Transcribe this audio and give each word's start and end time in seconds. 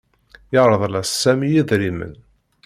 Yerḍel-s 0.53 1.11
Sami 1.23 1.49
idrimen. 1.61 2.13